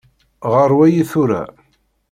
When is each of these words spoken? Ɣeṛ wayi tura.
Ɣeṛ 0.53 0.71
wayi 0.77 1.03
tura. 1.11 1.43